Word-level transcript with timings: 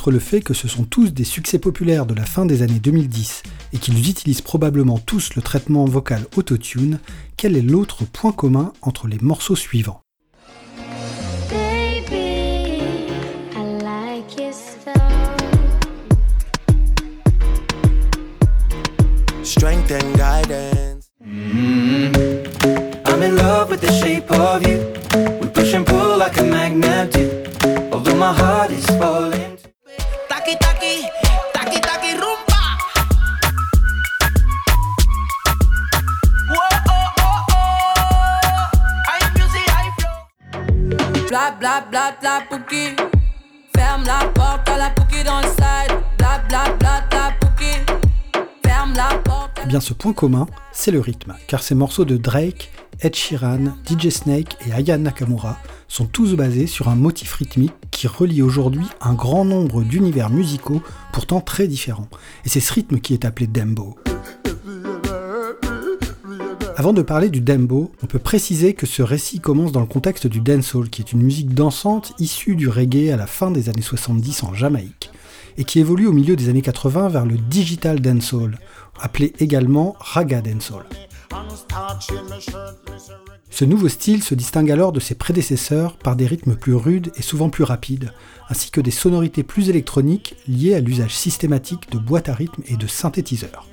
Outre 0.00 0.12
le 0.12 0.18
fait 0.18 0.40
que 0.40 0.54
ce 0.54 0.66
sont 0.66 0.84
tous 0.84 1.12
des 1.12 1.24
succès 1.24 1.58
populaires 1.58 2.06
de 2.06 2.14
la 2.14 2.24
fin 2.24 2.46
des 2.46 2.62
années 2.62 2.78
2010 2.78 3.42
et 3.74 3.76
qu'ils 3.76 4.08
utilisent 4.08 4.40
probablement 4.40 4.98
tous 4.98 5.34
le 5.34 5.42
traitement 5.42 5.84
vocal 5.84 6.24
autotune, 6.38 7.00
quel 7.36 7.54
est 7.54 7.60
l'autre 7.60 8.06
point 8.06 8.32
commun 8.32 8.72
entre 8.80 9.08
les 9.08 9.18
morceaux 9.20 9.56
suivants? 9.56 10.00
Strength 19.42 19.92
and 19.92 20.16
guidance. 20.16 21.10
Mm-hmm. 21.22 22.16
I'm 23.04 23.22
in 23.22 23.36
love 23.36 23.68
with 23.68 23.82
the 23.82 23.92
shape 23.92 24.30
of 24.30 24.66
you. 24.66 24.78
We 25.42 25.48
push 25.48 25.74
and 25.74 25.84
pull 25.84 26.16
like 26.16 26.38
a 26.38 26.44
magnet 26.44 27.12
do. 27.12 27.28
Although 27.92 28.16
my 28.16 28.32
heart 28.32 28.70
is 28.70 28.86
falling. 28.96 29.49
Bla 41.28 41.52
bla 41.52 41.84
bla 41.88 42.12
bla 42.20 42.40
pouki. 42.50 42.96
Ferme 43.76 44.04
la 44.04 44.26
porte 44.34 44.68
à 44.68 44.76
la 44.76 44.90
pouki 44.90 45.22
dans 45.22 45.38
le 45.40 45.46
side. 45.46 45.96
Bla 46.18 46.40
bla 46.48 46.64
bla 46.80 47.04
bla 47.08 47.32
pouki. 47.40 47.70
Ferme 48.66 48.94
la 48.96 49.16
porte. 49.18 49.60
Eh 49.62 49.66
bien, 49.68 49.78
ce 49.78 49.92
point 49.92 50.12
commun, 50.12 50.46
c'est 50.72 50.90
le 50.90 50.98
rythme, 50.98 51.36
car 51.46 51.62
ces 51.62 51.76
morceaux 51.76 52.04
de 52.04 52.16
Drake, 52.16 52.72
Ed 53.00 53.14
Sheeran, 53.14 53.76
DJ 53.88 54.08
Snake 54.08 54.56
et 54.66 54.72
Aya 54.72 54.98
Nakamura 54.98 55.56
sont 55.90 56.06
tous 56.06 56.36
basés 56.36 56.68
sur 56.68 56.88
un 56.88 56.94
motif 56.94 57.34
rythmique 57.34 57.74
qui 57.90 58.06
relie 58.06 58.42
aujourd'hui 58.42 58.86
un 59.00 59.12
grand 59.12 59.44
nombre 59.44 59.82
d'univers 59.82 60.30
musicaux 60.30 60.80
pourtant 61.12 61.40
très 61.40 61.66
différents. 61.66 62.08
Et 62.44 62.48
c'est 62.48 62.60
ce 62.60 62.72
rythme 62.72 63.00
qui 63.00 63.12
est 63.12 63.24
appelé 63.24 63.48
dembo. 63.48 63.96
Avant 66.76 66.92
de 66.94 67.02
parler 67.02 67.28
du 67.28 67.40
dembo, 67.40 67.92
on 68.02 68.06
peut 68.06 68.20
préciser 68.20 68.72
que 68.72 68.86
ce 68.86 69.02
récit 69.02 69.40
commence 69.40 69.72
dans 69.72 69.80
le 69.80 69.86
contexte 69.86 70.28
du 70.28 70.40
dancehall, 70.40 70.88
qui 70.88 71.02
est 71.02 71.12
une 71.12 71.22
musique 71.22 71.52
dansante 71.52 72.14
issue 72.18 72.56
du 72.56 72.68
reggae 72.68 73.12
à 73.12 73.16
la 73.16 73.26
fin 73.26 73.50
des 73.50 73.68
années 73.68 73.82
70 73.82 74.44
en 74.44 74.54
Jamaïque, 74.54 75.10
et 75.58 75.64
qui 75.64 75.80
évolue 75.80 76.06
au 76.06 76.12
milieu 76.12 76.36
des 76.36 76.48
années 76.48 76.62
80 76.62 77.08
vers 77.08 77.26
le 77.26 77.36
digital 77.36 78.00
dancehall, 78.00 78.58
appelé 78.98 79.34
également 79.40 79.96
raga 79.98 80.40
dancehall. 80.40 80.86
Ce 83.50 83.64
nouveau 83.64 83.88
style 83.88 84.22
se 84.22 84.34
distingue 84.34 84.70
alors 84.70 84.92
de 84.92 85.00
ses 85.00 85.14
prédécesseurs 85.14 85.96
par 85.96 86.16
des 86.16 86.26
rythmes 86.26 86.54
plus 86.54 86.74
rudes 86.74 87.10
et 87.16 87.22
souvent 87.22 87.50
plus 87.50 87.64
rapides, 87.64 88.12
ainsi 88.48 88.70
que 88.70 88.80
des 88.80 88.90
sonorités 88.90 89.42
plus 89.42 89.68
électroniques 89.68 90.36
liées 90.48 90.74
à 90.74 90.80
l'usage 90.80 91.14
systématique 91.14 91.90
de 91.90 91.98
boîtes 91.98 92.28
à 92.28 92.34
rythme 92.34 92.62
et 92.66 92.76
de 92.76 92.86
synthétiseurs. 92.86 93.66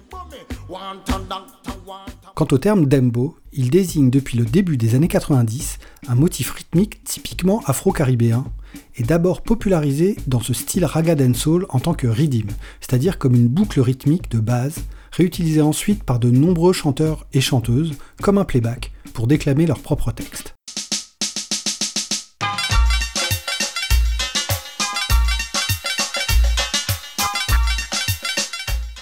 Quant 2.36 2.48
au 2.52 2.58
terme 2.58 2.86
dembo, 2.86 3.36
il 3.54 3.70
désigne 3.70 4.10
depuis 4.10 4.38
le 4.38 4.46
début 4.46 4.78
des 4.78 4.96
années 4.96 5.08
90 5.08 5.80
un 6.08 6.16
motif 6.16 6.52
rythmique 6.52 7.04
typiquement 7.04 7.62
afro-caribéen, 7.66 8.46
et 8.98 9.04
d'abord 9.04 9.42
popularisé 9.42 10.18
dans 10.28 10.42
ce 10.42 10.54
style 10.54 10.86
raga 10.86 11.16
dancehall 11.16 11.66
en 11.70 11.80
tant 11.80 11.94
que 11.94 12.08
rhythm, 12.08 12.50
c'est-à-dire 12.82 13.18
comme 13.18 13.36
une 13.36 13.48
boucle 13.48 13.80
rythmique 13.80 14.30
de 14.30 14.40
base 14.40 14.80
réutilisé 15.12 15.62
ensuite 15.62 16.04
par 16.04 16.20
de 16.20 16.30
nombreux 16.30 16.74
chanteurs 16.74 17.26
et 17.34 17.42
chanteuses, 17.42 17.94
comme 18.22 18.38
un 18.38 18.46
playback, 18.46 18.92
pour 19.18 19.26
déclamer 19.26 19.66
leurs 19.66 19.80
propres 19.80 20.12
textes. 20.12 20.54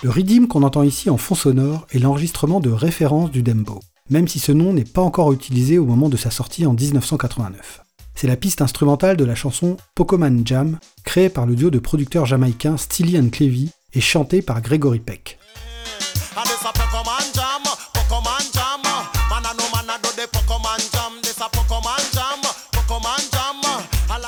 Le 0.01 0.09
riddim 0.09 0.47
qu'on 0.47 0.63
entend 0.63 0.83
ici 0.83 1.09
en 1.09 1.17
fond 1.17 1.35
sonore 1.35 1.85
est 1.91 1.99
l'enregistrement 1.99 2.61
de 2.61 2.69
référence 2.69 3.29
du 3.29 3.43
dembo, 3.43 3.81
même 4.09 4.29
si 4.29 4.39
ce 4.39 4.53
nom 4.53 4.71
n'est 4.71 4.85
pas 4.85 5.01
encore 5.01 5.33
utilisé 5.33 5.77
au 5.77 5.85
moment 5.85 6.07
de 6.07 6.15
sa 6.15 6.31
sortie 6.31 6.65
en 6.65 6.71
1989. 6.71 7.81
C'est 8.15 8.27
la 8.27 8.37
piste 8.37 8.61
instrumentale 8.61 9.17
de 9.17 9.25
la 9.25 9.35
chanson 9.35 9.75
Pokémon 9.95 10.43
Jam, 10.45 10.79
créée 11.03 11.27
par 11.27 11.45
le 11.45 11.57
duo 11.57 11.69
de 11.69 11.79
producteurs 11.79 12.25
jamaïcains 12.25 12.77
Steely 12.77 13.19
and 13.19 13.31
Clevy 13.33 13.71
et 13.93 13.99
chantée 13.99 14.41
par 14.41 14.61
Gregory 14.61 14.99
Peck. 14.99 15.39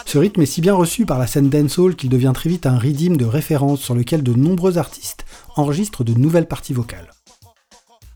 Ce 0.07 0.17
rythme 0.17 0.39
est 0.39 0.45
si 0.45 0.61
bien 0.61 0.73
reçu 0.73 1.05
par 1.05 1.19
la 1.19 1.27
scène 1.27 1.49
dancehall 1.49 1.97
qu'il 1.97 2.09
devient 2.09 2.31
très 2.33 2.49
vite 2.49 2.65
un 2.65 2.77
rhythm 2.77 3.17
de 3.17 3.25
référence 3.25 3.81
sur 3.81 3.93
lequel 3.93 4.23
de 4.23 4.31
nombreux 4.31 4.77
artistes 4.77 5.25
enregistrent 5.57 6.05
de 6.05 6.13
nouvelles 6.13 6.47
parties 6.47 6.71
vocales. 6.71 7.09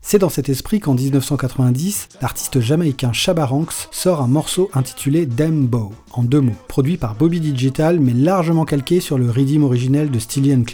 C'est 0.00 0.18
dans 0.18 0.30
cet 0.30 0.48
esprit 0.48 0.80
qu'en 0.80 0.94
1990, 0.94 2.08
l'artiste 2.22 2.60
jamaïcain 2.60 3.12
Shabaranks 3.12 3.88
sort 3.90 4.22
un 4.22 4.26
morceau 4.26 4.70
intitulé 4.72 5.26
Dembo, 5.26 5.92
en 6.12 6.22
deux 6.22 6.40
mots, 6.40 6.56
produit 6.66 6.96
par 6.96 7.14
Bobby 7.14 7.40
Digital 7.40 8.00
mais 8.00 8.14
largement 8.14 8.64
calqué 8.64 9.00
sur 9.00 9.18
le 9.18 9.28
rhythm 9.28 9.62
originel 9.62 10.10
de 10.10 10.18
Steely 10.18 10.54
and 10.54 10.64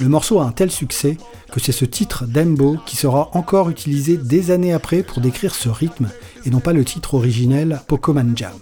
Le 0.00 0.08
morceau 0.08 0.40
a 0.40 0.44
un 0.44 0.52
tel 0.52 0.70
succès 0.70 1.16
que 1.52 1.60
c'est 1.60 1.72
ce 1.72 1.84
titre 1.84 2.24
Dembo 2.26 2.78
qui 2.86 2.96
sera 2.96 3.30
encore 3.34 3.70
utilisé 3.70 4.16
des 4.16 4.50
années 4.50 4.72
après 4.72 5.02
pour 5.02 5.20
décrire 5.20 5.54
ce 5.54 5.68
rythme 5.68 6.08
et 6.44 6.50
non 6.50 6.60
pas 6.60 6.72
le 6.72 6.84
titre 6.84 7.14
originel 7.14 7.80
Pokémon 7.86 8.32
Jam. 8.34 8.52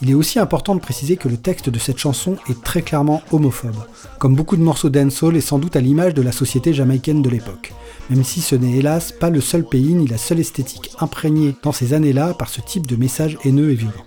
Il 0.00 0.10
est 0.10 0.14
aussi 0.14 0.38
important 0.38 0.76
de 0.76 0.80
préciser 0.80 1.16
que 1.16 1.28
le 1.28 1.36
texte 1.36 1.70
de 1.70 1.78
cette 1.78 1.98
chanson 1.98 2.36
est 2.48 2.62
très 2.62 2.82
clairement 2.82 3.22
homophobe, 3.32 3.84
comme 4.18 4.36
beaucoup 4.36 4.56
de 4.56 4.62
morceaux 4.62 4.90
dancehall 4.90 5.36
et 5.36 5.40
sans 5.40 5.58
doute 5.58 5.74
à 5.74 5.80
l'image 5.80 6.14
de 6.14 6.22
la 6.22 6.30
société 6.30 6.72
jamaïcaine 6.72 7.20
de 7.20 7.30
l'époque, 7.30 7.72
même 8.08 8.22
si 8.22 8.40
ce 8.40 8.54
n'est 8.54 8.78
hélas 8.78 9.10
pas 9.10 9.30
le 9.30 9.40
seul 9.40 9.64
pays 9.64 9.94
ni 9.94 10.06
la 10.06 10.18
seule 10.18 10.38
esthétique 10.38 10.92
imprégnée 11.00 11.56
dans 11.64 11.72
ces 11.72 11.94
années-là 11.94 12.34
par 12.34 12.48
ce 12.48 12.60
type 12.60 12.86
de 12.86 12.94
message 12.94 13.38
haineux 13.44 13.70
et 13.70 13.74
violent. 13.74 14.04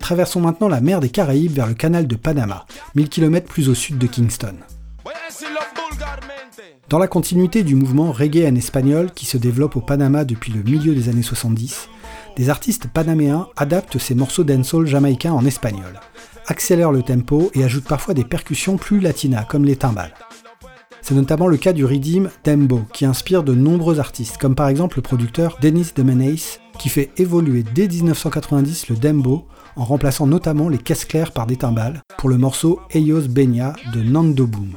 Traversons 0.00 0.40
maintenant 0.40 0.68
la 0.68 0.80
mer 0.80 0.98
des 0.98 1.10
Caraïbes 1.10 1.52
vers 1.52 1.68
le 1.68 1.74
canal 1.74 2.08
de 2.08 2.16
Panama, 2.16 2.66
1000 2.96 3.08
km 3.08 3.46
plus 3.46 3.68
au 3.68 3.74
sud 3.74 3.98
de 3.98 4.08
Kingston. 4.08 4.56
Dans 6.90 6.98
la 6.98 7.06
continuité 7.06 7.62
du 7.62 7.76
mouvement 7.76 8.10
reggae 8.10 8.48
en 8.50 8.56
espagnol 8.56 9.12
qui 9.14 9.24
se 9.24 9.38
développe 9.38 9.76
au 9.76 9.80
Panama 9.80 10.24
depuis 10.24 10.52
le 10.52 10.64
milieu 10.64 10.92
des 10.92 11.08
années 11.08 11.22
70, 11.22 11.88
des 12.36 12.50
artistes 12.50 12.88
panaméens 12.88 13.46
adaptent 13.56 13.98
ces 13.98 14.16
morceaux 14.16 14.42
dancehall 14.42 14.88
jamaïcains 14.88 15.32
en 15.32 15.44
espagnol, 15.44 16.00
accélèrent 16.48 16.90
le 16.90 17.04
tempo 17.04 17.52
et 17.54 17.62
ajoutent 17.62 17.86
parfois 17.86 18.12
des 18.12 18.24
percussions 18.24 18.76
plus 18.76 18.98
latinas 18.98 19.44
comme 19.44 19.64
les 19.64 19.76
timbales. 19.76 20.14
C'est 21.00 21.14
notamment 21.14 21.46
le 21.46 21.58
cas 21.58 21.72
du 21.72 21.84
rhythm 21.84 22.28
Dembo 22.44 22.82
qui 22.92 23.04
inspire 23.04 23.44
de 23.44 23.54
nombreux 23.54 24.00
artistes, 24.00 24.38
comme 24.38 24.56
par 24.56 24.66
exemple 24.66 24.98
le 24.98 25.02
producteur 25.02 25.58
Dennis 25.62 25.92
de 25.94 26.02
Menace 26.02 26.58
qui 26.80 26.88
fait 26.88 27.12
évoluer 27.18 27.62
dès 27.62 27.86
1990 27.86 28.88
le 28.88 28.96
Dembo 28.96 29.46
en 29.76 29.84
remplaçant 29.84 30.26
notamment 30.26 30.68
les 30.68 30.78
caisses 30.78 31.04
claires 31.04 31.30
par 31.30 31.46
des 31.46 31.56
timbales 31.56 32.02
pour 32.18 32.28
le 32.28 32.36
morceau 32.36 32.80
Eyos 32.92 33.28
Benya 33.28 33.74
de 33.94 34.02
Nando 34.02 34.48
Boom. 34.48 34.72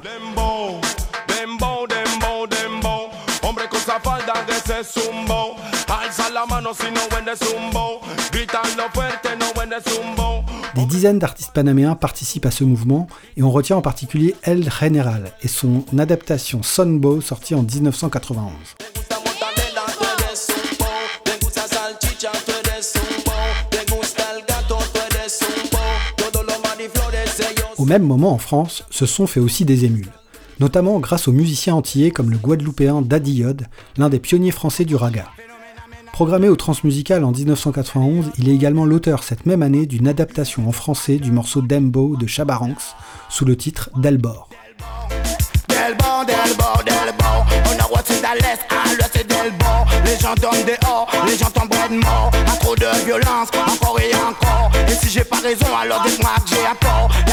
Des 10.76 10.86
dizaines 10.86 11.20
d'artistes 11.20 11.52
panaméens 11.54 11.96
participent 11.96 12.46
à 12.46 12.52
ce 12.52 12.64
mouvement 12.64 13.08
et 13.36 13.44
on 13.44 13.52
retient 13.52 13.76
en 13.76 13.82
particulier 13.82 14.36
El 14.44 14.70
General 14.72 15.32
et 15.42 15.48
son 15.48 15.84
adaptation 15.98 16.64
Sunbow 16.64 17.20
sortie 17.20 17.56
en 17.56 17.64
1991. 17.64 18.52
Au 27.78 27.86
même 27.86 28.04
moment 28.04 28.32
en 28.32 28.38
France, 28.38 28.86
ce 28.90 29.06
son 29.06 29.28
fait 29.28 29.42
aussi 29.42 29.66
des 29.66 29.84
émules 29.84 30.12
notamment 30.64 30.98
grâce 31.02 31.28
aux 31.28 31.34
musiciens 31.34 31.76
antillais 31.76 32.12
comme 32.12 32.32
le 32.32 32.38
guadeloupéen 32.38 33.02
Daddy 33.02 33.34
Yod, 33.34 33.68
l'un 33.98 34.08
des 34.08 34.20
pionniers 34.20 34.52
français 34.52 34.86
du 34.86 34.96
raga. 34.96 35.26
Programmé 36.14 36.48
au 36.48 36.56
Transmusical 36.56 37.26
en 37.26 37.32
1991, 37.32 38.32
il 38.38 38.48
est 38.48 38.54
également 38.54 38.86
l'auteur 38.86 39.24
cette 39.24 39.46
même 39.46 39.62
année 39.62 39.86
d'une 39.86 40.08
adaptation 40.08 40.66
en 40.66 40.72
français 40.72 41.18
du 41.18 41.34
morceau 41.34 41.62
Dembo 41.62 42.16
de 42.16 42.28
Chabaranx 42.28 42.96
sous 43.28 43.44
le 43.44 43.58
titre 43.58 43.90
Delbor. 43.98 44.48
Les 50.06 50.18
gens 50.18 50.34
les 51.26 51.38
gens 51.38 51.50
de 51.50 51.96
mort. 51.96 52.32
Un 52.48 52.56
trop 52.56 52.76
de 52.78 53.06
violence, 53.06 53.50
encore 53.68 54.00
et 54.00 54.16
encore. 54.16 54.72
Et 54.88 54.94
si 54.94 55.10
j'ai 55.10 55.26
pas 55.26 55.40
raison, 55.44 55.66
alors 55.78 56.02
dites-moi 56.06 56.32
que 56.46 56.50
j'ai 56.50 56.66
un. 56.66 57.33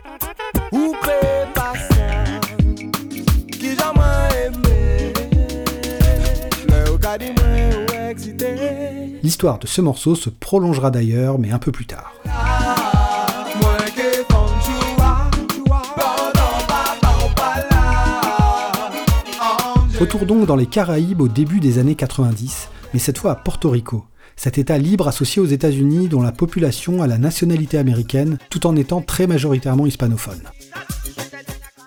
L'histoire 9.31 9.59
de 9.59 9.65
ce 9.65 9.79
morceau 9.79 10.13
se 10.13 10.29
prolongera 10.29 10.91
d'ailleurs, 10.91 11.39
mais 11.39 11.51
un 11.51 11.57
peu 11.57 11.71
plus 11.71 11.85
tard. 11.85 12.11
Retour 19.97 20.25
donc 20.25 20.45
dans 20.45 20.57
les 20.57 20.65
Caraïbes 20.65 21.21
au 21.21 21.29
début 21.29 21.61
des 21.61 21.79
années 21.79 21.95
90, 21.95 22.67
mais 22.93 22.99
cette 22.99 23.17
fois 23.17 23.31
à 23.31 23.35
Porto 23.35 23.69
Rico, 23.69 24.03
cet 24.35 24.57
État 24.57 24.77
libre 24.77 25.07
associé 25.07 25.41
aux 25.41 25.45
États-Unis 25.45 26.09
dont 26.09 26.21
la 26.21 26.33
population 26.33 27.01
a 27.01 27.07
la 27.07 27.17
nationalité 27.17 27.77
américaine 27.77 28.37
tout 28.49 28.67
en 28.67 28.75
étant 28.75 28.99
très 28.99 29.27
majoritairement 29.27 29.85
hispanophone. 29.85 30.41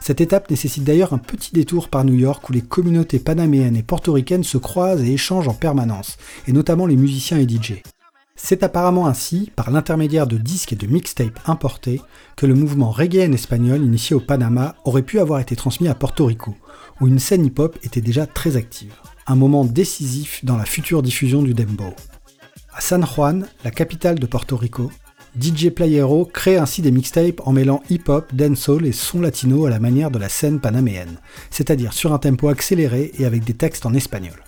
Cette 0.06 0.20
étape 0.20 0.50
nécessite 0.50 0.84
d'ailleurs 0.84 1.14
un 1.14 1.18
petit 1.18 1.54
détour 1.54 1.88
par 1.88 2.04
New 2.04 2.12
York 2.12 2.46
où 2.50 2.52
les 2.52 2.60
communautés 2.60 3.18
panaméennes 3.18 3.74
et 3.74 3.82
portoricaines 3.82 4.44
se 4.44 4.58
croisent 4.58 5.02
et 5.02 5.14
échangent 5.14 5.48
en 5.48 5.54
permanence, 5.54 6.18
et 6.46 6.52
notamment 6.52 6.84
les 6.84 6.96
musiciens 6.96 7.38
et 7.38 7.48
DJ. 7.48 7.80
C'est 8.36 8.62
apparemment 8.62 9.06
ainsi, 9.06 9.50
par 9.56 9.70
l'intermédiaire 9.70 10.26
de 10.26 10.36
disques 10.36 10.74
et 10.74 10.76
de 10.76 10.86
mixtapes 10.86 11.40
importés, 11.46 12.02
que 12.36 12.44
le 12.44 12.52
mouvement 12.52 12.90
reggae 12.90 13.32
espagnol 13.32 13.82
initié 13.82 14.14
au 14.14 14.20
Panama 14.20 14.74
aurait 14.84 15.00
pu 15.00 15.20
avoir 15.20 15.40
été 15.40 15.56
transmis 15.56 15.88
à 15.88 15.94
Porto 15.94 16.26
Rico, 16.26 16.54
où 17.00 17.08
une 17.08 17.18
scène 17.18 17.46
hip-hop 17.46 17.78
était 17.82 18.02
déjà 18.02 18.26
très 18.26 18.58
active. 18.58 18.92
Un 19.26 19.36
moment 19.36 19.64
décisif 19.64 20.44
dans 20.44 20.58
la 20.58 20.66
future 20.66 21.02
diffusion 21.02 21.40
du 21.40 21.54
dembow. 21.54 21.94
À 22.74 22.82
San 22.82 23.06
Juan, 23.06 23.46
la 23.64 23.70
capitale 23.70 24.18
de 24.18 24.26
Porto 24.26 24.58
Rico, 24.58 24.90
DJ 25.40 25.70
Playero 25.70 26.24
crée 26.24 26.58
ainsi 26.58 26.80
des 26.80 26.92
mixtapes 26.92 27.40
en 27.44 27.52
mêlant 27.52 27.82
hip-hop, 27.90 28.32
dancehall 28.32 28.86
et 28.86 28.92
son 28.92 29.20
latino 29.20 29.66
à 29.66 29.70
la 29.70 29.80
manière 29.80 30.12
de 30.12 30.18
la 30.18 30.28
scène 30.28 30.60
panaméenne, 30.60 31.18
c'est-à-dire 31.50 31.92
sur 31.92 32.12
un 32.12 32.18
tempo 32.18 32.48
accéléré 32.48 33.10
et 33.18 33.24
avec 33.24 33.42
des 33.42 33.54
textes 33.54 33.84
en 33.84 33.94
espagnol. 33.94 34.44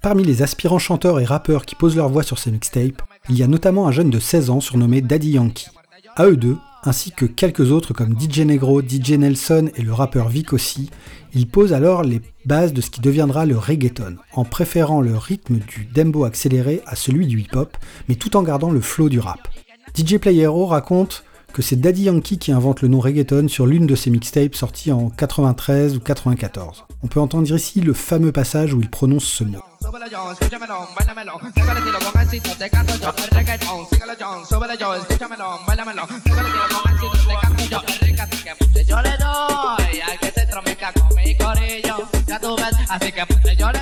Parmi 0.00 0.24
les 0.24 0.42
aspirants 0.42 0.78
chanteurs 0.78 1.20
et 1.20 1.24
rappeurs 1.24 1.66
qui 1.66 1.74
posent 1.74 1.96
leur 1.96 2.08
voix 2.08 2.22
sur 2.22 2.38
ces 2.38 2.50
mixtapes, 2.50 3.02
il 3.28 3.36
y 3.36 3.42
a 3.42 3.46
notamment 3.46 3.86
un 3.86 3.92
jeune 3.92 4.10
de 4.10 4.18
16 4.18 4.50
ans 4.50 4.60
surnommé 4.60 5.02
Daddy 5.02 5.32
Yankee. 5.32 5.68
À 6.16 6.26
eux 6.26 6.36
deux, 6.36 6.56
ainsi 6.82 7.12
que 7.12 7.26
quelques 7.26 7.70
autres 7.70 7.92
comme 7.92 8.18
DJ 8.18 8.40
Negro, 8.40 8.82
DJ 8.82 9.12
Nelson 9.12 9.70
et 9.76 9.82
le 9.82 9.92
rappeur 9.92 10.28
Vic 10.28 10.52
aussi, 10.52 10.90
ils 11.34 11.46
posent 11.46 11.72
alors 11.72 12.02
les 12.02 12.20
bases 12.44 12.72
de 12.72 12.80
ce 12.80 12.90
qui 12.90 13.00
deviendra 13.00 13.46
le 13.46 13.56
reggaeton, 13.56 14.16
en 14.32 14.44
préférant 14.44 15.00
le 15.00 15.16
rythme 15.16 15.58
du 15.58 15.86
dembo 15.94 16.24
accéléré 16.24 16.80
à 16.86 16.96
celui 16.96 17.26
du 17.26 17.40
hip-hop, 17.40 17.76
mais 18.08 18.16
tout 18.16 18.36
en 18.36 18.42
gardant 18.42 18.70
le 18.70 18.80
flow 18.80 19.08
du 19.08 19.20
rap. 19.20 19.48
DJ 19.94 20.16
Playero 20.16 20.64
raconte 20.66 21.22
que 21.52 21.60
c'est 21.60 21.76
Daddy 21.76 22.04
Yankee 22.04 22.38
qui 22.38 22.50
invente 22.50 22.80
le 22.80 22.88
nom 22.88 22.98
reggaeton 22.98 23.48
sur 23.48 23.66
l'une 23.66 23.86
de 23.86 23.94
ses 23.94 24.08
mixtapes 24.08 24.54
sorties 24.54 24.90
en 24.90 25.10
93 25.10 25.96
ou 25.96 26.00
94. 26.00 26.84
On 27.02 27.08
peut 27.08 27.20
entendre 27.20 27.54
ici 27.54 27.80
le 27.82 27.92
fameux 27.92 28.32
passage 28.32 28.72
où 28.72 28.80
il 28.80 28.88
prononce 28.88 29.24
ce 29.24 29.44
mot. 29.44 29.58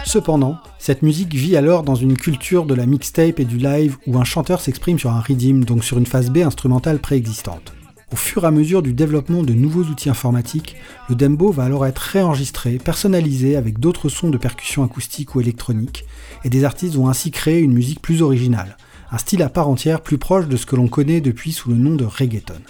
Cependant, 0.05 0.59
cette 0.79 1.03
musique 1.03 1.35
vit 1.35 1.57
alors 1.57 1.83
dans 1.83 1.95
une 1.95 2.17
culture 2.17 2.67
de 2.67 2.75
la 2.75 2.87
mixtape 2.87 3.41
et 3.41 3.45
du 3.45 3.57
live 3.57 3.97
où 4.07 4.19
un 4.19 4.25
chanteur 4.25 4.61
s'exprime 4.61 4.99
sur 4.99 5.11
un 5.11 5.21
rhythm, 5.21 5.65
donc 5.65 5.85
sur 5.85 5.99
une 5.99 6.07
phase 6.07 6.31
B 6.31 6.39
instrumentale 6.39 6.99
préexistante. 6.99 7.73
Au 8.13 8.17
fur 8.17 8.43
et 8.43 8.49
à 8.49 8.51
mesure 8.51 8.83
du 8.83 8.93
développement 8.93 9.45
de 9.45 9.53
nouveaux 9.53 9.85
outils 9.85 10.11
informatiques, 10.11 10.75
le 11.09 11.15
dembo 11.15 11.53
va 11.53 11.65
alors 11.65 11.87
être 11.87 11.99
réenregistré, 11.99 12.79
personnalisé 12.79 13.57
avec 13.57 13.79
d'autres 13.79 14.09
sons 14.09 14.31
de 14.31 14.39
percussion 14.39 14.83
acoustique 14.83 15.37
ou 15.37 15.41
électronique, 15.41 16.05
et 16.45 16.51
des 16.51 16.65
artistes 16.65 16.97
vont 16.97 17.09
ainsi 17.09 17.31
créer 17.31 17.61
une 17.61 17.73
musique 17.73 18.03
plus 18.03 18.21
originale, 18.21 18.77
un 19.13 19.19
style 19.19 19.43
à 19.43 19.49
part 19.49 19.69
entière 19.69 20.01
plus 20.01 20.19
proche 20.19 20.49
de 20.49 20.57
ce 20.57 20.67
que 20.67 20.75
l'on 20.75 20.89
connaît 20.89 21.21
depuis 21.21 21.53
sous 21.53 21.71
le 21.71 21.77
nom 21.77 21.95
de 21.95 22.05
reggaeton. 22.05 22.61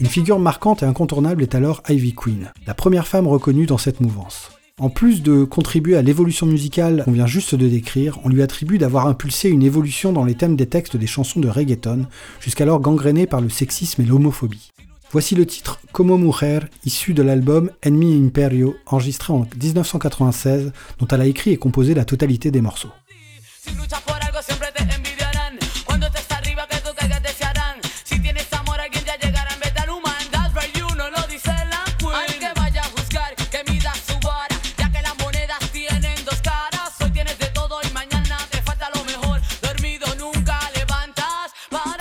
Une 0.00 0.06
figure 0.06 0.38
marquante 0.38 0.82
et 0.82 0.86
incontournable 0.86 1.42
est 1.42 1.54
alors 1.54 1.82
Ivy 1.90 2.14
Queen, 2.14 2.50
la 2.66 2.72
première 2.72 3.06
femme 3.06 3.26
reconnue 3.26 3.66
dans 3.66 3.76
cette 3.76 4.00
mouvance. 4.00 4.50
En 4.78 4.88
plus 4.88 5.22
de 5.22 5.44
contribuer 5.44 5.94
à 5.94 6.00
l'évolution 6.00 6.46
musicale 6.46 7.02
qu'on 7.04 7.12
vient 7.12 7.26
juste 7.26 7.54
de 7.54 7.68
décrire, 7.68 8.18
on 8.24 8.30
lui 8.30 8.40
attribue 8.40 8.78
d'avoir 8.78 9.06
impulsé 9.06 9.50
une 9.50 9.62
évolution 9.62 10.14
dans 10.14 10.24
les 10.24 10.34
thèmes 10.34 10.56
des 10.56 10.64
textes 10.64 10.96
des 10.96 11.06
chansons 11.06 11.38
de 11.38 11.50
reggaeton, 11.50 12.06
jusqu'alors 12.40 12.80
gangrénées 12.80 13.26
par 13.26 13.42
le 13.42 13.50
sexisme 13.50 14.00
et 14.00 14.06
l'homophobie. 14.06 14.72
Voici 15.12 15.34
le 15.34 15.44
titre 15.44 15.80
Como 15.92 16.16
Mujer, 16.16 16.60
issu 16.86 17.12
de 17.12 17.22
l'album 17.22 17.70
Enemy 17.82 18.24
Imperio, 18.24 18.76
enregistré 18.86 19.34
en 19.34 19.46
1996, 19.62 20.72
dont 20.98 21.08
elle 21.08 21.20
a 21.20 21.26
écrit 21.26 21.50
et 21.50 21.58
composé 21.58 21.92
la 21.92 22.06
totalité 22.06 22.50
des 22.50 22.62
morceaux. 22.62 22.92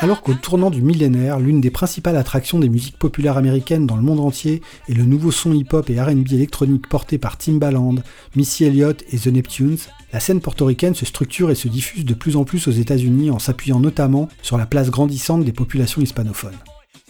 Alors 0.09 0.23
qu'au 0.23 0.33
tournant 0.33 0.71
du 0.71 0.81
millénaire, 0.81 1.39
l'une 1.39 1.61
des 1.61 1.69
principales 1.69 2.17
attractions 2.17 2.57
des 2.57 2.67
musiques 2.67 2.97
populaires 2.97 3.37
américaines 3.37 3.85
dans 3.85 3.95
le 3.95 4.01
monde 4.01 4.19
entier 4.19 4.63
est 4.87 4.95
le 4.95 5.03
nouveau 5.03 5.29
son 5.29 5.53
hip-hop 5.53 5.87
et 5.87 6.01
RB 6.01 6.33
électronique 6.33 6.89
porté 6.89 7.19
par 7.19 7.37
Timbaland, 7.37 7.93
Missy 8.35 8.63
Elliott 8.63 9.03
et 9.11 9.19
The 9.19 9.27
Neptunes, 9.27 9.77
la 10.11 10.19
scène 10.19 10.41
portoricaine 10.41 10.95
se 10.95 11.05
structure 11.05 11.51
et 11.51 11.55
se 11.55 11.67
diffuse 11.67 12.05
de 12.05 12.15
plus 12.15 12.37
en 12.37 12.43
plus 12.43 12.67
aux 12.67 12.71
États-Unis 12.71 13.29
en 13.29 13.37
s'appuyant 13.37 13.79
notamment 13.79 14.29
sur 14.41 14.57
la 14.57 14.65
place 14.65 14.89
grandissante 14.89 15.45
des 15.45 15.53
populations 15.53 16.01
hispanophones. 16.01 16.57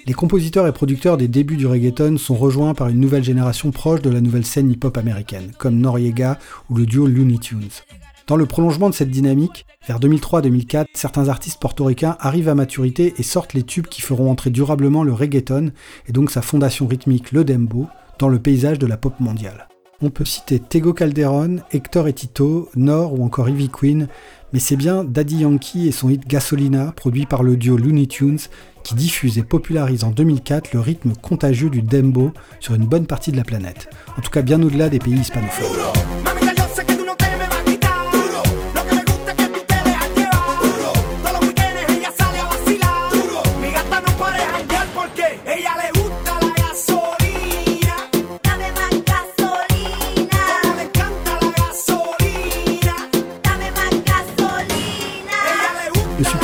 Les 0.06 0.14
compositeurs 0.14 0.68
et 0.68 0.74
producteurs 0.74 1.16
des 1.16 1.30
débuts 1.30 1.56
du 1.56 1.68
reggaeton 1.68 2.18
sont 2.18 2.36
rejoints 2.36 2.74
par 2.74 2.90
une 2.90 3.00
nouvelle 3.00 3.24
génération 3.24 3.72
proche 3.72 4.02
de 4.02 4.10
la 4.10 4.20
nouvelle 4.20 4.46
scène 4.46 4.70
hip-hop 4.70 4.98
américaine, 4.98 5.54
comme 5.58 5.78
Noriega 5.78 6.38
ou 6.70 6.76
le 6.76 6.86
duo 6.86 7.08
Looney 7.08 7.38
Tunes. 7.38 7.70
Dans 8.30 8.38
le 8.38 8.46
prolongement 8.46 8.92
de 8.92 8.94
cette 8.94 9.10
dynamique, 9.10 9.66
vers 9.88 10.00
2003-2004, 10.00 10.86
certains 10.94 11.30
artistes 11.30 11.60
portoricains 11.60 12.16
arrivent 12.20 12.50
à 12.50 12.54
maturité 12.54 13.16
et 13.18 13.24
sortent 13.24 13.56
les 13.56 13.64
tubes 13.64 13.88
qui 13.88 14.04
feront 14.04 14.30
entrer 14.30 14.52
durablement 14.52 15.04
le 15.04 15.14
reggaeton, 15.14 15.72
et 16.08 16.12
donc 16.12 16.30
sa 16.30 16.44
fondation 16.44 16.86
rythmique, 16.86 17.32
le 17.32 17.44
dembo, 17.44 17.88
dans 18.20 18.30
le 18.30 18.38
paysage 18.38 18.78
de 18.78 18.86
la 18.86 18.98
pop 18.98 19.20
mondiale. 19.20 19.68
On 20.04 20.12
peut 20.12 20.26
citer 20.26 20.60
Tego 20.60 20.94
Calderon, 20.94 21.62
Hector 21.72 22.08
et 22.08 22.14
Tito, 22.14 22.70
Nord 22.76 23.20
ou 23.20 23.26
encore 23.26 23.50
Ivy 23.50 23.68
Queen, 23.68 24.08
mais 24.54 24.60
c'est 24.60 24.76
bien 24.76 25.04
Daddy 25.04 25.38
Yankee 25.38 25.88
et 25.88 25.92
son 25.92 26.10
hit 26.10 26.28
Gasolina, 26.28 26.92
produit 26.92 27.26
par 27.26 27.42
le 27.42 27.58
duo 27.58 27.78
Looney 27.78 28.06
Tunes, 28.06 28.38
qui 28.84 28.94
diffuse 28.94 29.40
et 29.40 29.44
popularise 29.44 30.04
en 30.04 30.12
2004 30.12 30.72
le 30.74 30.82
rythme 30.82 31.14
contagieux 31.20 31.72
du 31.72 31.82
dembo 31.82 32.32
sur 32.60 32.76
une 32.76 32.86
bonne 32.86 33.08
partie 33.08 33.32
de 33.32 33.38
la 33.38 33.44
planète, 33.44 33.90
en 34.16 34.22
tout 34.22 34.30
cas 34.30 34.44
bien 34.44 34.62
au-delà 34.62 34.90
des 34.90 35.00
pays 35.00 35.18
hispanophones. 35.18 36.29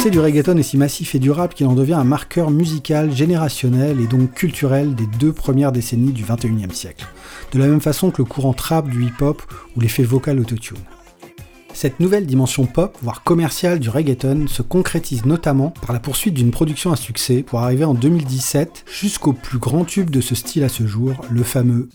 Du 0.09 0.19
reggaeton 0.19 0.57
est 0.57 0.63
si 0.63 0.77
massif 0.77 1.15
et 1.15 1.19
durable 1.19 1.53
qu'il 1.53 1.67
en 1.67 1.73
devient 1.73 1.93
un 1.93 2.03
marqueur 2.03 2.51
musical, 2.51 3.11
générationnel 3.11 3.99
et 3.99 4.07
donc 4.07 4.33
culturel 4.33 4.93
des 4.93 5.07
deux 5.19 5.33
premières 5.33 5.71
décennies 5.71 6.11
du 6.11 6.23
XXIe 6.23 6.73
siècle, 6.73 7.07
de 7.51 7.59
la 7.59 7.67
même 7.67 7.81
façon 7.81 8.11
que 8.11 8.21
le 8.21 8.25
courant 8.25 8.53
trap 8.53 8.89
du 8.89 9.05
hip-hop 9.05 9.41
ou 9.75 9.79
l'effet 9.79 10.03
vocal 10.03 10.39
autotune. 10.39 10.77
Cette 11.73 11.99
nouvelle 11.99 12.25
dimension 12.25 12.65
pop, 12.65 12.97
voire 13.01 13.23
commerciale 13.23 13.79
du 13.79 13.89
reggaeton, 13.89 14.47
se 14.47 14.61
concrétise 14.61 15.25
notamment 15.25 15.71
par 15.71 15.93
la 15.93 15.99
poursuite 15.99 16.33
d'une 16.33 16.51
production 16.51 16.91
à 16.91 16.95
succès 16.95 17.41
pour 17.41 17.59
arriver 17.59 17.85
en 17.85 17.93
2017 17.93 18.85
jusqu'au 18.87 19.33
plus 19.33 19.57
grand 19.57 19.85
tube 19.85 20.09
de 20.09 20.21
ce 20.21 20.35
style 20.35 20.63
à 20.63 20.69
ce 20.69 20.85
jour, 20.85 21.13
le 21.29 21.43
fameux 21.43 21.89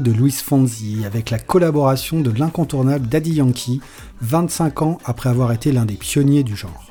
de 0.00 0.10
Luis 0.10 0.32
Fonzi 0.32 1.04
avec 1.04 1.30
la 1.30 1.38
collaboration 1.38 2.20
de 2.20 2.30
l'incontournable 2.30 3.06
Daddy 3.06 3.34
Yankee 3.34 3.80
25 4.20 4.82
ans 4.82 4.98
après 5.04 5.28
avoir 5.28 5.52
été 5.52 5.72
l'un 5.72 5.84
des 5.84 5.94
pionniers 5.94 6.42
du 6.42 6.56
genre. 6.56 6.89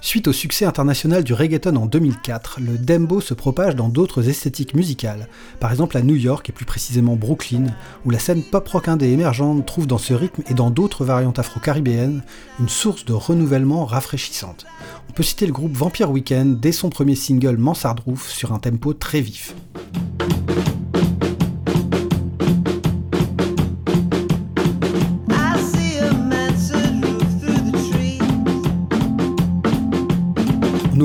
Suite 0.00 0.28
au 0.28 0.32
succès 0.32 0.64
international 0.64 1.24
du 1.24 1.34
reggaeton 1.34 1.74
en 1.74 1.86
2004, 1.86 2.60
le 2.60 2.78
dembo 2.78 3.20
se 3.20 3.34
propage 3.34 3.74
dans 3.74 3.88
d'autres 3.88 4.28
esthétiques 4.28 4.74
musicales, 4.74 5.28
par 5.58 5.72
exemple 5.72 5.96
à 5.96 6.02
New 6.02 6.14
York 6.14 6.48
et 6.48 6.52
plus 6.52 6.64
précisément 6.64 7.16
Brooklyn, 7.16 7.66
où 8.04 8.10
la 8.10 8.20
scène 8.20 8.42
pop-rock 8.42 8.86
indé 8.86 9.08
émergente 9.08 9.66
trouve 9.66 9.88
dans 9.88 9.98
ce 9.98 10.14
rythme 10.14 10.42
et 10.48 10.54
dans 10.54 10.70
d'autres 10.70 11.04
variantes 11.04 11.40
afro-caribéennes 11.40 12.22
une 12.60 12.68
source 12.68 13.04
de 13.04 13.12
renouvellement 13.12 13.84
rafraîchissante. 13.84 14.66
On 15.08 15.12
peut 15.12 15.24
citer 15.24 15.46
le 15.46 15.52
groupe 15.52 15.76
Vampire 15.76 16.10
Weekend 16.10 16.60
dès 16.60 16.72
son 16.72 16.90
premier 16.90 17.16
single 17.16 17.56
Mansard 17.56 17.96
Roof 18.06 18.30
sur 18.30 18.52
un 18.52 18.60
tempo 18.60 18.94
très 18.94 19.20
vif. 19.20 19.54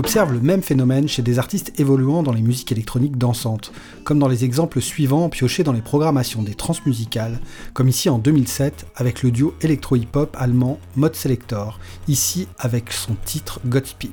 Observe 0.03 0.33
le 0.33 0.41
même 0.41 0.61
phénomène 0.61 1.07
chez 1.07 1.21
des 1.21 1.39
artistes 1.39 1.79
évoluant 1.79 2.23
dans 2.23 2.33
les 2.33 2.41
musiques 2.41 2.73
électroniques 2.73 3.17
dansantes, 3.17 3.71
comme 4.03 4.19
dans 4.19 4.27
les 4.27 4.43
exemples 4.43 4.81
suivants 4.81 5.29
piochés 5.29 5.63
dans 5.63 5.71
les 5.71 5.81
programmations 5.81 6.43
des 6.43 6.55
transmusicales, 6.55 7.39
comme 7.73 7.87
ici 7.87 8.09
en 8.09 8.17
2007 8.17 8.85
avec 8.97 9.23
le 9.23 9.31
duo 9.31 9.53
électro-hip-hop 9.61 10.35
allemand 10.37 10.77
Mode 10.97 11.15
Selector, 11.15 11.79
ici 12.09 12.49
avec 12.59 12.91
son 12.91 13.15
titre 13.23 13.61
Godspeed. 13.65 14.11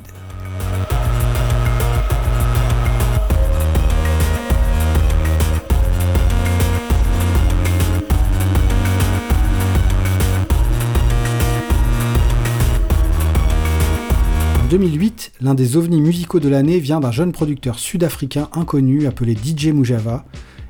2008, 14.70 15.32
l'un 15.40 15.56
des 15.56 15.76
ovnis 15.76 16.00
musicaux 16.00 16.38
de 16.38 16.48
l'année 16.48 16.78
vient 16.78 17.00
d'un 17.00 17.10
jeune 17.10 17.32
producteur 17.32 17.80
sud-africain 17.80 18.48
inconnu 18.52 19.08
appelé 19.08 19.34
DJ 19.34 19.72
Mujava, 19.72 20.24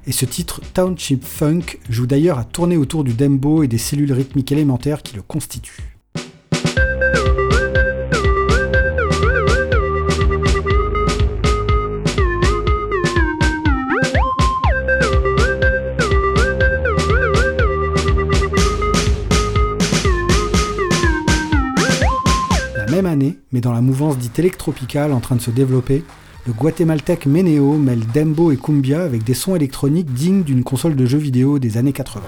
et 0.07 0.13
ce 0.13 0.25
titre 0.25 0.63
Township 0.73 1.23
Funk 1.23 1.77
joue 1.91 2.07
d'ailleurs 2.07 2.39
à 2.39 2.45
tourner 2.45 2.79
autour 2.79 3.05
du 3.05 3.13
dembo 3.13 3.63
et 3.63 3.69
des 3.69 3.77
cellules 3.77 4.15
rythmiques 4.15 4.53
élémentaires 4.53 5.03
qui 5.03 5.17
le 5.17 5.21
constituent. 5.21 5.90
Année, 23.07 23.39
mais 23.53 23.61
dans 23.61 23.73
la 23.73 23.81
mouvance 23.81 24.19
dite 24.19 24.39
électropicale 24.39 25.13
en 25.13 25.21
train 25.21 25.37
de 25.37 25.41
se 25.41 25.51
développer, 25.51 26.05
le 26.47 26.53
guatémaltèque 26.53 27.27
Meneo 27.27 27.77
mêle 27.77 28.03
dembo 28.15 28.51
et 28.51 28.57
cumbia 28.57 29.03
avec 29.03 29.25
des 29.25 29.35
sons 29.35 29.57
électroniques 29.57 30.13
dignes 30.13 30.43
d'une 30.43 30.65
console 30.65 30.97
de 30.97 31.07
jeux 31.07 31.19
vidéo 31.19 31.59
des 31.59 31.77
années 31.77 31.93
80. 31.93 32.23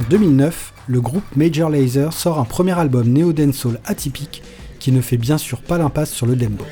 En 0.00 0.08
2009, 0.10 0.72
le 0.88 1.00
groupe 1.00 1.24
Major 1.36 1.70
Lazer 1.70 2.12
sort 2.12 2.38
un 2.38 2.44
premier 2.44 2.78
album 2.78 3.08
néo-dancehall 3.08 3.80
atypique 3.84 4.42
qui 4.78 4.92
ne 4.92 5.00
fait 5.00 5.16
bien 5.16 5.38
sûr 5.38 5.60
pas 5.60 5.78
l'impasse 5.78 6.12
sur 6.12 6.26
le 6.26 6.36
dembo. 6.36 6.64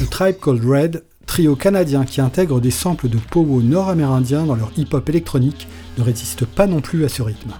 Le 0.00 0.06
Tribe 0.06 0.36
Called 0.40 0.64
Red, 0.64 1.04
trio 1.26 1.56
canadien 1.56 2.04
qui 2.04 2.20
intègre 2.20 2.60
des 2.60 2.70
samples 2.70 3.08
de 3.08 3.18
powo 3.18 3.60
nord-amérindiens 3.60 4.44
dans 4.44 4.54
leur 4.54 4.70
hip-hop 4.76 5.08
électronique, 5.08 5.66
ne 5.96 6.04
résiste 6.04 6.44
pas 6.44 6.68
non 6.68 6.80
plus 6.80 7.04
à 7.04 7.08
ce 7.08 7.22
rythme. 7.22 7.50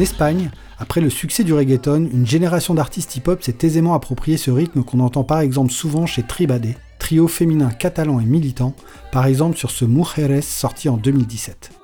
En 0.00 0.02
Espagne, 0.02 0.50
après 0.78 1.02
le 1.02 1.10
succès 1.10 1.44
du 1.44 1.52
reggaeton, 1.52 2.08
une 2.10 2.26
génération 2.26 2.72
d'artistes 2.72 3.16
hip-hop 3.16 3.42
s'est 3.42 3.58
aisément 3.60 3.92
approprié 3.92 4.38
ce 4.38 4.50
rythme 4.50 4.82
qu'on 4.82 5.00
entend 5.00 5.24
par 5.24 5.40
exemple 5.40 5.70
souvent 5.72 6.06
chez 6.06 6.22
Tribade, 6.22 6.68
trio 6.98 7.28
féminin 7.28 7.68
catalan 7.68 8.18
et 8.18 8.24
militant, 8.24 8.72
par 9.12 9.26
exemple 9.26 9.58
sur 9.58 9.70
ce 9.70 9.84
Mujeres 9.84 10.42
sorti 10.42 10.88
en 10.88 10.96
2017. 10.96 11.80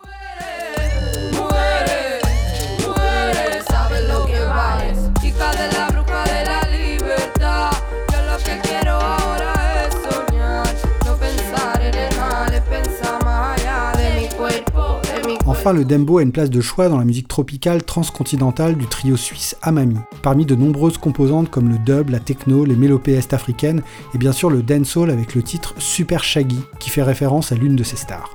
le 15.72 15.84
dembo 15.84 16.18
a 16.18 16.22
une 16.22 16.32
place 16.32 16.50
de 16.50 16.60
choix 16.60 16.88
dans 16.88 16.98
la 16.98 17.04
musique 17.04 17.28
tropicale 17.28 17.82
transcontinentale 17.96 18.76
du 18.76 18.86
trio 18.86 19.16
suisse 19.16 19.56
Amami, 19.62 19.96
parmi 20.20 20.44
de 20.44 20.54
nombreuses 20.54 20.98
composantes 20.98 21.48
comme 21.48 21.70
le 21.70 21.78
dub, 21.78 22.10
la 22.10 22.20
techno, 22.20 22.66
les 22.66 22.76
mélopées 22.76 23.14
est-africaines 23.14 23.80
et 24.12 24.18
bien 24.18 24.32
sûr 24.32 24.50
le 24.50 24.62
dancehall 24.62 25.08
avec 25.08 25.34
le 25.34 25.42
titre 25.42 25.72
Super 25.78 26.22
Shaggy 26.22 26.60
qui 26.78 26.90
fait 26.90 27.02
référence 27.02 27.52
à 27.52 27.54
l'une 27.54 27.74
de 27.74 27.82
ses 27.82 27.96
stars. 27.96 28.30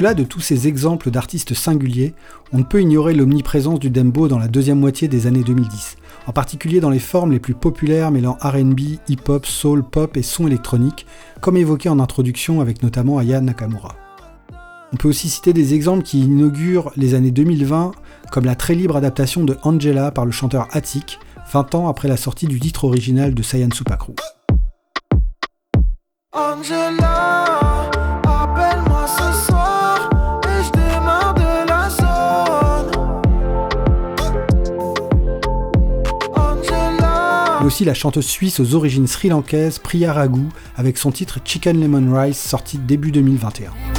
Au-delà 0.00 0.14
de 0.14 0.24
tous 0.24 0.40
ces 0.40 0.66
exemples 0.66 1.10
d'artistes 1.10 1.52
singuliers, 1.52 2.14
on 2.54 2.56
ne 2.56 2.62
peut 2.62 2.80
ignorer 2.80 3.12
l'omniprésence 3.12 3.78
du 3.78 3.90
dembo 3.90 4.28
dans 4.28 4.38
la 4.38 4.48
deuxième 4.48 4.80
moitié 4.80 5.08
des 5.08 5.26
années 5.26 5.42
2010, 5.42 5.98
en 6.26 6.32
particulier 6.32 6.80
dans 6.80 6.88
les 6.88 6.98
formes 6.98 7.32
les 7.32 7.38
plus 7.38 7.52
populaires 7.52 8.10
mêlant 8.10 8.38
RB, 8.40 8.80
hip-hop, 9.08 9.44
soul, 9.44 9.82
pop 9.82 10.16
et 10.16 10.22
son 10.22 10.46
électronique, 10.46 11.04
comme 11.42 11.58
évoqué 11.58 11.90
en 11.90 12.00
introduction 12.00 12.62
avec 12.62 12.82
notamment 12.82 13.18
Aya 13.18 13.42
Nakamura. 13.42 13.94
On 14.94 14.96
peut 14.96 15.08
aussi 15.08 15.28
citer 15.28 15.52
des 15.52 15.74
exemples 15.74 16.02
qui 16.02 16.20
inaugurent 16.20 16.92
les 16.96 17.12
années 17.12 17.30
2020, 17.30 17.92
comme 18.32 18.46
la 18.46 18.54
très 18.54 18.74
libre 18.74 18.96
adaptation 18.96 19.44
de 19.44 19.58
Angela 19.64 20.12
par 20.12 20.24
le 20.24 20.32
chanteur 20.32 20.66
Attic, 20.72 21.18
20 21.52 21.74
ans 21.74 21.88
après 21.88 22.08
la 22.08 22.16
sortie 22.16 22.46
du 22.46 22.58
titre 22.58 22.84
original 22.84 23.34
de 23.34 23.42
Sayan 23.42 23.68
Supakru. 23.70 24.14
La 37.84 37.94
chanteuse 37.94 38.26
suisse 38.26 38.60
aux 38.60 38.74
origines 38.74 39.06
sri-lankaises 39.06 39.78
Priya 39.78 40.12
Raghu 40.12 40.48
avec 40.76 40.98
son 40.98 41.10
titre 41.10 41.38
Chicken 41.44 41.80
Lemon 41.80 42.14
Rice 42.14 42.40
sorti 42.40 42.78
début 42.78 43.12
2021. 43.12 43.89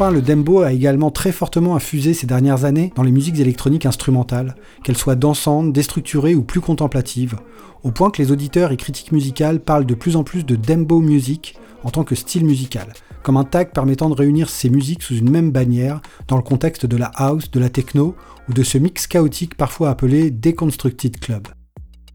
Enfin, 0.00 0.12
le 0.12 0.22
dembo 0.22 0.62
a 0.62 0.72
également 0.72 1.10
très 1.10 1.30
fortement 1.30 1.76
infusé 1.76 2.14
ces 2.14 2.26
dernières 2.26 2.64
années 2.64 2.90
dans 2.96 3.02
les 3.02 3.12
musiques 3.12 3.38
électroniques 3.38 3.84
instrumentales, 3.84 4.54
qu'elles 4.82 4.96
soient 4.96 5.14
dansantes, 5.14 5.74
déstructurées 5.74 6.34
ou 6.34 6.42
plus 6.42 6.62
contemplatives, 6.62 7.36
au 7.82 7.90
point 7.90 8.10
que 8.10 8.22
les 8.22 8.32
auditeurs 8.32 8.72
et 8.72 8.78
critiques 8.78 9.12
musicales 9.12 9.60
parlent 9.60 9.84
de 9.84 9.92
plus 9.92 10.16
en 10.16 10.24
plus 10.24 10.46
de 10.46 10.56
dembo 10.56 11.02
music 11.02 11.58
en 11.84 11.90
tant 11.90 12.02
que 12.02 12.14
style 12.14 12.46
musical, 12.46 12.94
comme 13.22 13.36
un 13.36 13.44
tag 13.44 13.72
permettant 13.74 14.08
de 14.08 14.14
réunir 14.14 14.48
ces 14.48 14.70
musiques 14.70 15.02
sous 15.02 15.16
une 15.16 15.28
même 15.28 15.50
bannière 15.50 16.00
dans 16.28 16.38
le 16.38 16.42
contexte 16.42 16.86
de 16.86 16.96
la 16.96 17.10
house, 17.16 17.50
de 17.50 17.60
la 17.60 17.68
techno 17.68 18.16
ou 18.48 18.54
de 18.54 18.62
ce 18.62 18.78
mix 18.78 19.06
chaotique 19.06 19.54
parfois 19.54 19.90
appelé 19.90 20.30
Deconstructed 20.30 21.20
Club. 21.20 21.46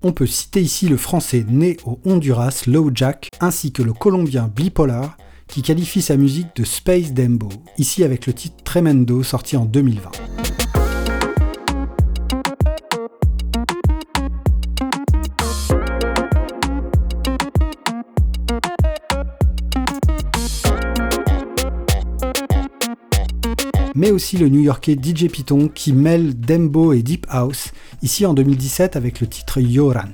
On 0.02 0.12
peut 0.12 0.26
citer 0.26 0.60
ici 0.60 0.88
le 0.88 0.98
français 0.98 1.46
né 1.48 1.78
au 1.86 2.00
Honduras, 2.04 2.64
Low 2.66 2.90
Jack, 2.96 3.30
ainsi 3.42 3.72
que 3.72 3.84
le 3.84 3.94
colombien 3.94 4.48
Blipolar, 4.48 5.18
qui 5.48 5.62
qualifie 5.62 6.02
sa 6.02 6.18
musique 6.18 6.56
de 6.56 6.64
Space 6.64 7.14
Dembo, 7.14 7.50
ici 7.78 8.04
avec 8.04 8.28
le 8.28 8.34
titre 8.34 8.64
Tremendo 8.64 9.24
sorti 9.24 9.58
en 9.58 9.66
2020. 9.66 10.12
mais 23.96 24.12
aussi 24.12 24.38
le 24.38 24.50
new-yorkais 24.50 24.98
DJ 25.02 25.30
Python 25.30 25.70
qui 25.70 25.94
mêle 25.94 26.40
Dembo 26.40 26.92
et 26.94 27.02
Deep 27.02 27.26
House, 27.30 27.72
ici 28.02 28.26
en 28.26 28.34
2017 28.34 28.98
avec 28.98 29.22
le 29.22 29.28
titre 29.28 29.62
Yoran. 29.62 30.10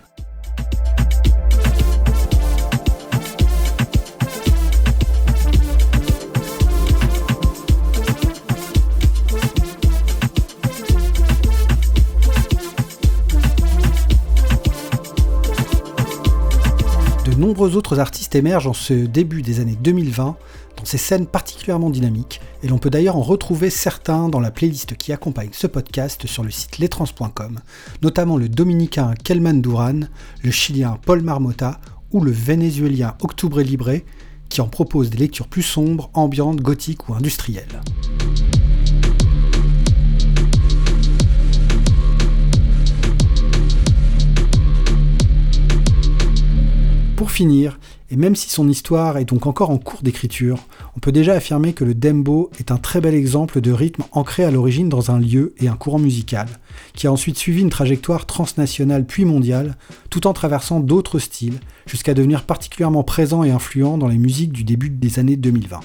Nombreux 17.51 17.75
autres 17.75 17.99
artistes 17.99 18.33
émergent 18.35 18.67
en 18.67 18.73
ce 18.73 18.93
début 18.93 19.41
des 19.41 19.59
années 19.59 19.77
2020 19.81 20.37
dans 20.77 20.85
ces 20.85 20.97
scènes 20.97 21.27
particulièrement 21.27 21.89
dynamiques, 21.89 22.39
et 22.63 22.69
l'on 22.69 22.77
peut 22.77 22.89
d'ailleurs 22.89 23.17
en 23.17 23.21
retrouver 23.21 23.69
certains 23.69 24.29
dans 24.29 24.39
la 24.39 24.51
playlist 24.51 24.95
qui 24.95 25.11
accompagne 25.11 25.49
ce 25.51 25.67
podcast 25.67 26.27
sur 26.27 26.43
le 26.43 26.49
site 26.49 26.79
letrans.com, 26.79 27.59
notamment 28.03 28.37
le 28.37 28.47
dominicain 28.47 29.15
Kelman 29.21 29.61
Duran, 29.61 29.99
le 30.41 30.51
chilien 30.51 30.97
Paul 31.05 31.23
Marmota 31.23 31.81
ou 32.13 32.21
le 32.21 32.31
vénézuélien 32.31 33.15
Octubre 33.21 33.59
Libre, 33.59 33.97
qui 34.47 34.61
en 34.61 34.69
propose 34.69 35.09
des 35.09 35.17
lectures 35.17 35.49
plus 35.49 35.61
sombres, 35.61 36.09
ambiantes, 36.13 36.61
gothiques 36.61 37.09
ou 37.09 37.15
industrielles. 37.15 37.81
Pour 47.21 47.29
finir, 47.29 47.77
et 48.09 48.15
même 48.15 48.35
si 48.35 48.49
son 48.49 48.67
histoire 48.67 49.19
est 49.19 49.25
donc 49.25 49.45
encore 49.45 49.69
en 49.69 49.77
cours 49.77 50.01
d'écriture, 50.01 50.57
on 50.95 50.99
peut 50.99 51.11
déjà 51.11 51.33
affirmer 51.33 51.73
que 51.73 51.83
le 51.83 51.93
dembo 51.93 52.49
est 52.57 52.71
un 52.71 52.77
très 52.77 52.99
bel 52.99 53.13
exemple 53.13 53.61
de 53.61 53.71
rythme 53.71 54.05
ancré 54.11 54.43
à 54.43 54.49
l'origine 54.49 54.89
dans 54.89 55.11
un 55.11 55.19
lieu 55.19 55.53
et 55.59 55.67
un 55.67 55.75
courant 55.75 55.99
musical, 55.99 56.47
qui 56.95 57.05
a 57.05 57.11
ensuite 57.11 57.37
suivi 57.37 57.61
une 57.61 57.69
trajectoire 57.69 58.25
transnationale 58.25 59.05
puis 59.05 59.23
mondiale, 59.23 59.77
tout 60.09 60.25
en 60.25 60.33
traversant 60.33 60.79
d'autres 60.79 61.19
styles, 61.19 61.59
jusqu'à 61.85 62.15
devenir 62.15 62.43
particulièrement 62.43 63.03
présent 63.03 63.43
et 63.43 63.51
influent 63.51 63.99
dans 63.99 64.07
les 64.07 64.17
musiques 64.17 64.51
du 64.51 64.63
début 64.63 64.89
des 64.89 65.19
années 65.19 65.37
2020. 65.37 65.79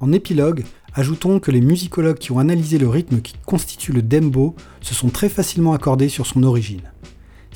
En 0.00 0.12
épilogue, 0.12 0.64
ajoutons 0.94 1.38
que 1.38 1.50
les 1.50 1.60
musicologues 1.60 2.16
qui 2.16 2.32
ont 2.32 2.38
analysé 2.38 2.78
le 2.78 2.88
rythme 2.88 3.20
qui 3.20 3.34
constitue 3.44 3.92
le 3.92 4.00
dembo 4.00 4.56
se 4.80 4.94
sont 4.94 5.10
très 5.10 5.28
facilement 5.28 5.74
accordés 5.74 6.08
sur 6.08 6.24
son 6.24 6.44
origine. 6.44 6.90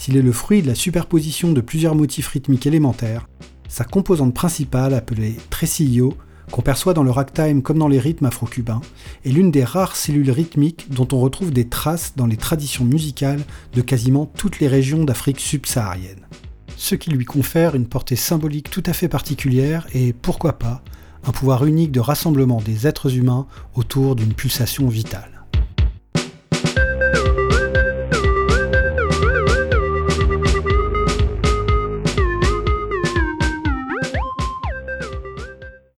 S'il 0.03 0.17
est 0.17 0.23
le 0.23 0.33
fruit 0.33 0.63
de 0.63 0.67
la 0.67 0.75
superposition 0.75 1.53
de 1.53 1.61
plusieurs 1.61 1.95
motifs 1.95 2.27
rythmiques 2.27 2.67
élémentaires, 2.67 3.29
sa 3.69 3.85
composante 3.85 4.35
principale, 4.35 4.95
appelée 4.95 5.37
tresillo, 5.49 6.15
qu'on 6.51 6.61
perçoit 6.61 6.93
dans 6.93 7.05
le 7.05 7.13
ragtime 7.13 7.63
comme 7.63 7.79
dans 7.79 7.87
les 7.87 8.01
rythmes 8.01 8.27
afro-cubains, 8.27 8.81
est 9.25 9.31
l'une 9.31 9.53
des 9.53 9.63
rares 9.63 9.95
cellules 9.95 10.33
rythmiques 10.33 10.89
dont 10.91 11.07
on 11.13 11.21
retrouve 11.21 11.53
des 11.53 11.69
traces 11.69 12.15
dans 12.17 12.27
les 12.27 12.37
traditions 12.37 12.85
musicales 12.85 13.45
de 13.75 13.81
quasiment 13.81 14.27
toutes 14.27 14.59
les 14.59 14.67
régions 14.67 15.05
d'Afrique 15.05 15.39
subsaharienne. 15.39 16.27
Ce 16.77 16.97
qui 16.97 17.11
lui 17.11 17.25
confère 17.25 17.77
une 17.77 17.87
portée 17.87 18.17
symbolique 18.17 18.71
tout 18.71 18.83
à 18.87 18.95
fait 18.95 19.07
particulière 19.07 19.87
et, 19.95 20.13
pourquoi 20.13 20.59
pas, 20.59 20.83
un 21.23 21.31
pouvoir 21.31 21.65
unique 21.65 21.93
de 21.93 22.01
rassemblement 22.01 22.61
des 22.61 22.89
êtres 22.89 23.17
humains 23.17 23.47
autour 23.77 24.17
d'une 24.17 24.35
pulsation 24.35 24.89
vitale. 24.89 25.32